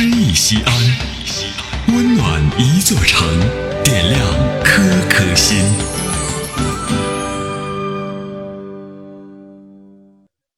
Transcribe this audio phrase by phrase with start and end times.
[0.00, 0.72] 诗意西安，
[1.88, 3.28] 温暖一座城，
[3.82, 4.22] 点亮
[4.62, 5.58] 颗颗心。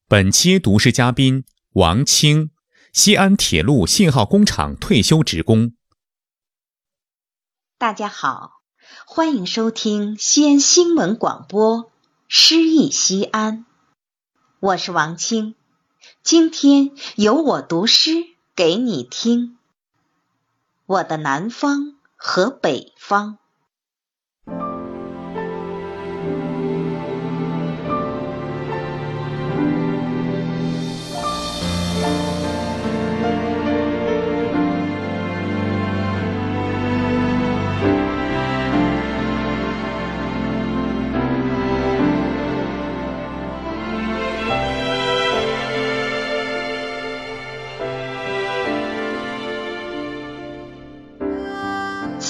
[0.07, 2.51] 本期读诗嘉宾王清，
[2.93, 5.73] 西安铁路信号工厂退休职工。
[7.79, 8.61] 大家好，
[9.07, 11.85] 欢迎收听西安新闻广播
[12.29, 13.61] 《诗意西安》，
[14.61, 15.55] 我是王清，
[16.23, 18.27] 今天由我读诗
[18.61, 19.57] 给你听。
[20.85, 23.39] 我的南方和北方。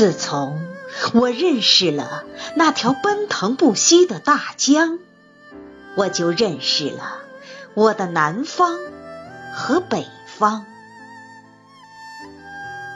[0.01, 0.67] 自从
[1.13, 4.99] 我认识了那条奔腾不息的大江，
[5.95, 7.19] 我就认识了
[7.75, 8.79] 我的南方
[9.55, 10.65] 和北方。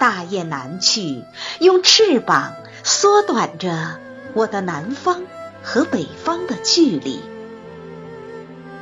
[0.00, 1.22] 大雁南去，
[1.60, 4.00] 用翅膀缩短着
[4.32, 5.24] 我的南方
[5.62, 7.20] 和北方的距离。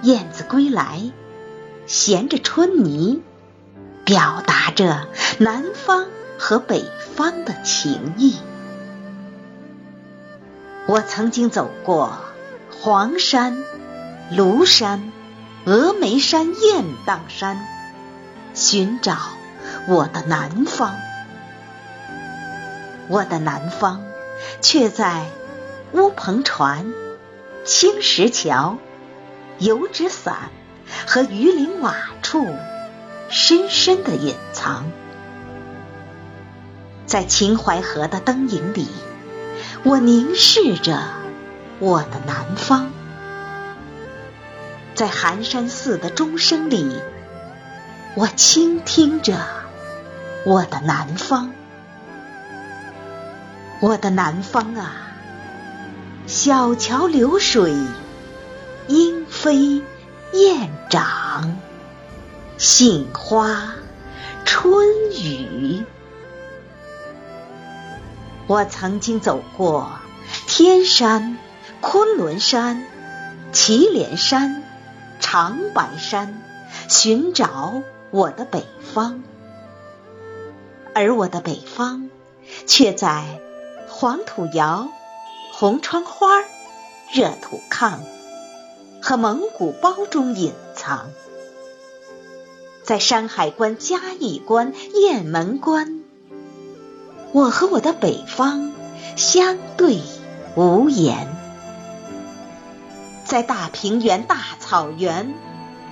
[0.03, 1.11] 燕子归来，
[1.87, 3.21] 衔着春泥，
[4.05, 6.07] 表达着南方。
[6.39, 8.39] 和北方的情谊。
[10.87, 12.19] 我曾经走过
[12.81, 13.57] 黄山、
[14.33, 15.13] 庐山、
[15.65, 17.65] 峨眉山、雁荡山，
[18.55, 19.17] 寻找
[19.89, 20.95] 我的南方。
[23.09, 24.03] 我的南方，
[24.61, 25.27] 却在
[25.93, 26.93] 乌篷船、
[27.65, 28.79] 青石桥、
[29.59, 30.51] 油纸伞
[31.07, 32.47] 和鱼鳞瓦处
[33.29, 34.87] 深深的隐藏。
[37.13, 38.89] 在秦淮河的灯影里，
[39.83, 40.99] 我凝视着
[41.79, 42.87] 我的南方；
[44.95, 46.97] 在寒山寺的钟声里，
[48.15, 49.37] 我倾听着
[50.47, 51.53] 我的南方。
[53.81, 55.13] 我的南方啊，
[56.27, 57.77] 小桥流水，
[58.87, 59.83] 莺飞
[60.33, 61.59] 燕长，
[62.57, 63.75] 杏花
[64.47, 64.89] 春
[65.21, 65.85] 雨。
[68.53, 69.93] 我曾经走过
[70.47, 71.39] 天山、
[71.81, 72.85] 昆仑山、
[73.51, 74.63] 祁连山、
[75.21, 76.43] 长白山，
[76.87, 79.23] 寻找我的北方，
[80.93, 82.11] 而我的北方
[82.67, 83.41] 却在
[83.89, 84.91] 黄土窑、
[85.55, 86.43] 红窗花、
[87.11, 88.01] 热土炕
[89.01, 91.11] 和蒙古包中隐藏，
[92.85, 96.02] 在山海关、嘉峪关、雁门关。
[97.33, 98.73] 我和我的北方
[99.17, 100.03] 相对
[100.55, 101.29] 无言，
[103.25, 105.35] 在大平原、大草原、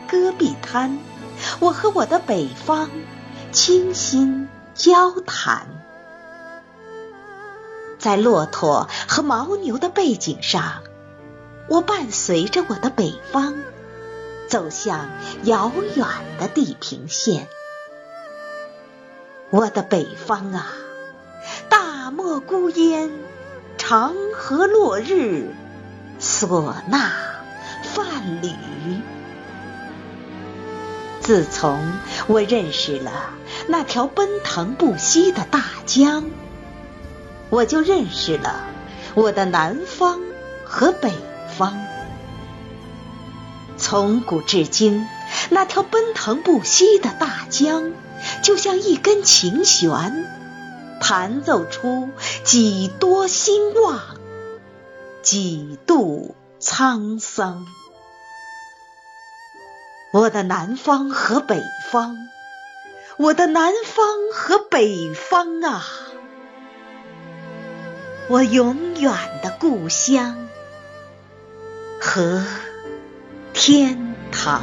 [0.07, 0.99] 戈壁滩，
[1.59, 2.91] 我和我的北方
[3.53, 5.67] 倾心交谈，
[7.99, 10.83] 在骆驼和牦牛的背景上，
[11.71, 13.55] 我伴随着我的北方
[14.47, 15.09] 走向
[15.45, 16.07] 遥远
[16.39, 17.49] 的地平线。
[19.49, 20.67] 我的北方啊！
[22.11, 23.11] 漠孤烟，
[23.79, 25.55] 长河落日，
[26.21, 27.13] 唢呐
[27.85, 28.51] 泛缕。
[31.21, 31.93] 自从
[32.27, 33.31] 我认识了
[33.69, 36.25] 那条奔腾不息的大江，
[37.51, 38.65] 我就认识了
[39.15, 40.21] 我的南方
[40.65, 41.13] 和北
[41.57, 41.79] 方。
[43.77, 45.07] 从古至今，
[45.51, 47.93] 那条奔腾不息的大江，
[48.43, 50.40] 就像一根琴弦。
[51.01, 52.11] 弹奏出
[52.45, 54.01] 几多兴旺，
[55.23, 57.67] 几度沧桑。
[60.13, 62.17] 我的南方和北方，
[63.17, 65.83] 我的南方和北方啊，
[68.29, 70.49] 我永远的故乡
[72.01, 72.45] 和
[73.53, 74.63] 天堂。